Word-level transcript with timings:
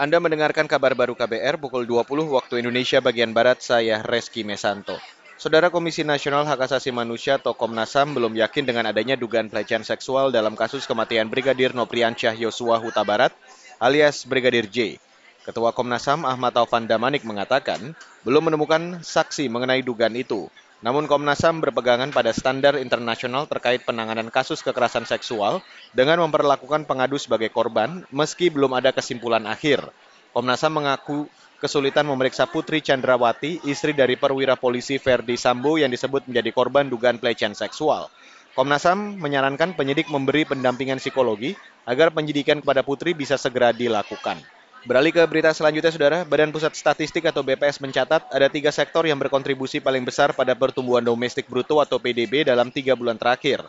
Anda 0.00 0.16
mendengarkan 0.16 0.64
kabar 0.64 0.96
baru 0.96 1.12
KBR 1.12 1.60
pukul 1.60 1.84
20 1.84 2.32
waktu 2.32 2.64
Indonesia 2.64 3.04
bagian 3.04 3.36
Barat, 3.36 3.60
saya 3.60 4.00
Reski 4.00 4.48
Mesanto. 4.48 4.96
Saudara 5.36 5.68
Komisi 5.68 6.00
Nasional 6.08 6.48
Hak 6.48 6.64
Asasi 6.64 6.88
Manusia 6.88 7.36
atau 7.36 7.52
Komnas 7.52 7.92
HAM 7.92 8.16
belum 8.16 8.32
yakin 8.32 8.64
dengan 8.64 8.88
adanya 8.88 9.12
dugaan 9.20 9.52
pelecehan 9.52 9.84
seksual 9.84 10.32
dalam 10.32 10.56
kasus 10.56 10.88
kematian 10.88 11.28
Brigadir 11.28 11.76
Nopriansyah 11.76 12.32
Yosua 12.32 12.80
Huta 12.80 13.04
Barat 13.04 13.36
alias 13.76 14.24
Brigadir 14.24 14.72
J. 14.72 14.96
Ketua 15.44 15.76
Komnas 15.76 16.08
HAM 16.08 16.24
Ahmad 16.24 16.56
Taufan 16.56 16.88
Damanik 16.88 17.28
mengatakan 17.28 17.92
belum 18.24 18.48
menemukan 18.48 19.04
saksi 19.04 19.52
mengenai 19.52 19.84
dugaan 19.84 20.16
itu. 20.16 20.48
Namun 20.80 21.04
Komnas 21.04 21.44
HAM 21.44 21.60
berpegangan 21.60 22.08
pada 22.08 22.32
standar 22.32 22.80
internasional 22.80 23.44
terkait 23.44 23.84
penanganan 23.84 24.32
kasus 24.32 24.64
kekerasan 24.64 25.04
seksual 25.04 25.60
dengan 25.92 26.24
memperlakukan 26.24 26.88
pengadu 26.88 27.20
sebagai 27.20 27.52
korban 27.52 28.00
meski 28.08 28.48
belum 28.48 28.72
ada 28.72 28.88
kesimpulan 28.88 29.44
akhir. 29.44 29.84
Komnas 30.32 30.64
HAM 30.64 30.80
mengaku 30.80 31.28
kesulitan 31.60 32.08
memeriksa 32.08 32.48
Putri 32.48 32.80
Chandrawati, 32.80 33.60
istri 33.68 33.92
dari 33.92 34.16
perwira 34.16 34.56
polisi 34.56 34.96
Ferdi 34.96 35.36
Sambo 35.36 35.76
yang 35.76 35.92
disebut 35.92 36.24
menjadi 36.24 36.48
korban 36.56 36.88
dugaan 36.88 37.20
pelecehan 37.20 37.52
seksual. 37.52 38.08
Komnas 38.56 38.88
HAM 38.88 39.20
menyarankan 39.20 39.76
penyidik 39.76 40.08
memberi 40.08 40.48
pendampingan 40.48 40.96
psikologi 40.96 41.52
agar 41.84 42.08
penyidikan 42.08 42.64
kepada 42.64 42.80
Putri 42.80 43.12
bisa 43.12 43.36
segera 43.36 43.76
dilakukan. 43.76 44.40
Beralih 44.80 45.12
ke 45.12 45.20
berita 45.28 45.52
selanjutnya, 45.52 45.92
Saudara. 45.92 46.18
Badan 46.24 46.56
Pusat 46.56 46.72
Statistik 46.72 47.28
atau 47.28 47.44
BPS 47.44 47.84
mencatat 47.84 48.32
ada 48.32 48.48
tiga 48.48 48.72
sektor 48.72 49.04
yang 49.04 49.20
berkontribusi 49.20 49.76
paling 49.76 50.08
besar 50.08 50.32
pada 50.32 50.56
pertumbuhan 50.56 51.04
domestik 51.04 51.44
bruto 51.52 51.84
atau 51.84 52.00
PDB 52.00 52.48
dalam 52.48 52.72
tiga 52.72 52.96
bulan 52.96 53.20
terakhir. 53.20 53.60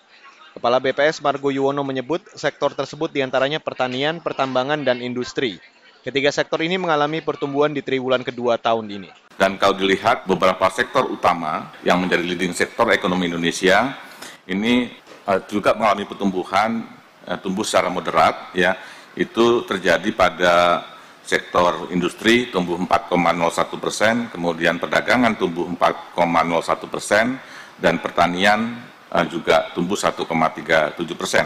Kepala 0.55 0.79
BPS 0.79 1.19
Margo 1.19 1.52
Yuwono 1.52 1.83
menyebut 1.83 2.23
sektor 2.39 2.71
tersebut 2.71 3.11
di 3.11 3.19
antaranya 3.19 3.59
pertanian, 3.59 4.23
pertambangan, 4.23 4.88
dan 4.88 5.03
industri. 5.03 5.59
Ketiga 5.99 6.31
sektor 6.31 6.63
ini 6.63 6.79
mengalami 6.79 7.19
pertumbuhan 7.19 7.75
di 7.75 7.83
triwulan 7.83 8.23
kedua 8.23 8.55
tahun 8.55 8.88
ini. 8.88 9.11
Dan 9.35 9.59
kalau 9.59 9.75
dilihat 9.75 10.23
beberapa 10.23 10.64
sektor 10.71 11.11
utama 11.11 11.75
yang 11.83 11.99
menjadi 11.99 12.23
leading 12.23 12.55
sektor 12.55 12.88
ekonomi 12.88 13.27
Indonesia, 13.27 13.99
ini 14.47 14.88
uh, 15.27 15.43
juga 15.43 15.75
mengalami 15.75 16.08
pertumbuhan, 16.08 16.88
uh, 17.27 17.36
tumbuh 17.36 17.67
secara 17.67 17.91
moderat, 17.91 18.55
ya, 18.55 18.80
itu 19.11 19.67
terjadi 19.67 20.08
pada 20.16 20.88
sektor 21.25 21.88
industri 21.94 22.50
tumbuh 22.50 22.77
4,01 22.77 23.77
persen, 23.77 24.16
kemudian 24.33 24.81
perdagangan 24.81 25.38
tumbuh 25.38 25.69
4,01 25.69 26.94
persen, 26.94 27.39
dan 27.81 27.97
pertanian 27.97 28.77
uh, 29.09 29.25
juga 29.25 29.69
tumbuh 29.73 29.97
1,37 29.97 30.97
persen. 31.17 31.45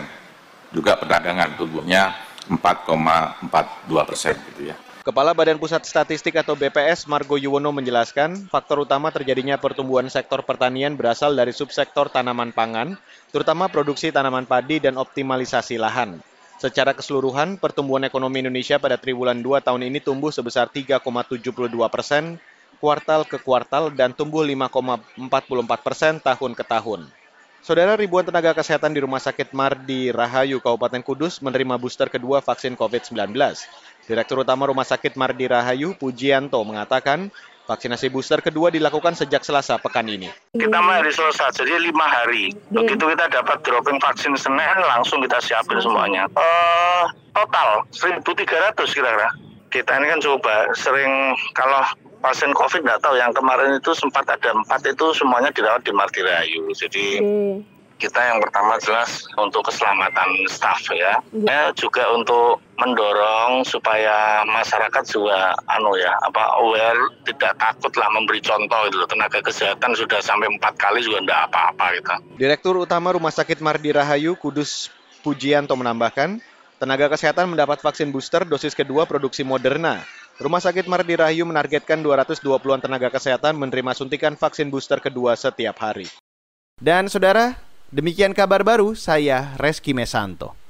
Juga 0.73 1.00
perdagangan 1.00 1.56
tumbuhnya 1.56 2.16
4,42 2.52 4.09
persen 4.09 4.36
gitu 4.53 4.73
ya. 4.73 4.76
Kepala 5.06 5.38
Badan 5.38 5.62
Pusat 5.62 5.86
Statistik 5.86 6.34
atau 6.34 6.58
BPS 6.58 7.06
Margo 7.06 7.38
Yuwono 7.38 7.70
menjelaskan, 7.70 8.50
faktor 8.50 8.90
utama 8.90 9.14
terjadinya 9.14 9.53
pertumbuhan 9.53 10.09
sektor 10.09 10.42
pertanian 10.42 10.98
berasal 10.98 11.38
dari 11.38 11.53
subsektor 11.53 12.09
tanaman 12.09 12.50
pangan, 12.50 12.98
terutama 13.30 13.70
produksi 13.70 14.09
tanaman 14.09 14.50
padi 14.50 14.81
dan 14.81 14.98
optimalisasi 14.98 15.78
lahan. 15.78 16.18
Secara 16.66 16.98
keseluruhan, 16.98 17.62
pertumbuhan 17.62 18.02
ekonomi 18.10 18.42
Indonesia 18.42 18.82
pada 18.82 18.98
triwulan 18.98 19.38
2 19.38 19.62
tahun 19.62 19.86
ini 19.86 20.02
tumbuh 20.02 20.34
sebesar 20.34 20.66
3,72 20.66 21.54
persen 21.94 22.42
kuartal 22.82 23.22
ke 23.22 23.38
kuartal 23.38 23.94
dan 23.94 24.18
tumbuh 24.18 24.42
5,44 24.42 25.86
persen 25.86 26.18
tahun 26.18 26.58
ke 26.58 26.66
tahun. 26.66 27.06
Saudara 27.62 27.94
ribuan 27.94 28.26
tenaga 28.26 28.58
kesehatan 28.58 28.98
di 28.98 29.06
Rumah 29.06 29.22
Sakit 29.22 29.54
Mardi 29.54 30.10
Rahayu, 30.10 30.58
Kabupaten 30.58 31.06
Kudus 31.06 31.38
menerima 31.38 31.78
booster 31.78 32.10
kedua 32.10 32.42
vaksin 32.42 32.74
COVID-19. 32.74 33.38
Direktur 34.10 34.42
Utama 34.42 34.66
Rumah 34.66 34.90
Sakit 34.90 35.14
Mardi 35.22 35.46
Rahayu, 35.46 35.94
Pujianto, 35.94 36.58
mengatakan 36.66 37.30
Vaksinasi 37.66 38.14
booster 38.14 38.46
kedua 38.46 38.70
dilakukan 38.70 39.18
sejak 39.18 39.42
Selasa 39.42 39.82
pekan 39.82 40.06
ini. 40.06 40.30
Kita 40.54 40.78
hari 40.86 41.10
Selasa, 41.10 41.50
jadi 41.50 41.82
lima 41.82 42.06
hari. 42.06 42.54
Begitu 42.70 43.02
kita 43.02 43.26
dapat 43.26 43.66
dropping 43.66 43.98
vaksin 43.98 44.38
Senin, 44.38 44.78
langsung 44.86 45.26
kita 45.26 45.42
siapin 45.42 45.81
semuanya. 45.81 46.30
Uh, 46.38 47.09
total 47.34 47.81
1.300 47.90 48.22
kira-kira. 48.94 49.30
Kita 49.74 49.92
ini 49.98 50.14
kan 50.14 50.22
coba 50.22 50.70
sering 50.78 51.34
kalau 51.58 51.81
pasien 52.22 52.54
COVID 52.54 52.86
nggak 52.86 53.02
tahu 53.02 53.18
yang 53.18 53.34
kemarin 53.34 53.81
itu 53.81 53.98
sempat 53.98 54.30
ada 54.30 54.54
empat 54.54 54.86
itu 54.86 55.18
semuanya 55.18 55.50
dirawat 55.50 55.81
di 55.81 55.92
Mardi 55.92 56.22
Rahayu. 56.22 56.70
Jadi 56.70 57.06
kita 57.96 58.20
yang 58.20 58.44
pertama 58.44 58.75
jelas 58.84 59.24
untuk 59.40 59.66
keselamatan 59.68 60.30
staff 60.52 60.80
ya. 60.92 61.18
ya 61.31 61.72
juga 61.74 62.04
untuk 62.12 62.59
mendorong 63.45 63.61
supaya 63.66 64.41
masyarakat 64.50 65.03
juga 65.06 65.53
anu 65.69 65.94
ya 65.97 66.17
apa 66.25 66.57
aware 66.61 67.13
tidak 67.29 67.53
takut 67.61 67.94
lah 67.94 68.09
memberi 68.09 68.41
contoh 68.41 68.81
itu 68.89 68.97
tenaga 69.06 69.39
kesehatan 69.45 69.94
sudah 69.94 70.19
sampai 70.22 70.50
empat 70.50 70.73
kali 70.81 71.06
juga 71.06 71.22
tidak 71.22 71.39
apa-apa 71.51 71.85
gitu. 71.94 72.13
Direktur 72.41 72.73
Utama 72.81 73.13
Rumah 73.13 73.33
Sakit 73.33 73.61
Mardi 73.61 73.94
Rahayu 73.94 74.33
Kudus 74.33 74.89
Pujianto 75.22 75.73
menambahkan, 75.73 76.38
tenaga 76.78 77.09
kesehatan 77.09 77.50
mendapat 77.50 77.81
vaksin 77.81 78.09
booster 78.09 78.45
dosis 78.45 78.73
kedua 78.78 79.06
produksi 79.06 79.41
Moderna. 79.41 80.01
Rumah 80.41 80.62
Sakit 80.62 80.89
Mardi 80.89 81.16
Rahayu 81.16 81.47
menargetkan 81.47 82.01
220-an 82.01 82.81
tenaga 82.81 83.07
kesehatan 83.13 83.56
menerima 83.56 83.95
suntikan 83.95 84.33
vaksin 84.35 84.67
booster 84.67 85.00
kedua 85.00 85.33
setiap 85.33 85.79
hari. 85.79 86.12
Dan 86.75 87.07
saudara, 87.07 87.56
Demikian 87.95 88.35
kabar 88.35 88.59
baru, 88.66 88.91
saya 88.91 89.56
Reski 89.56 89.95
Mesanto. 89.95 90.65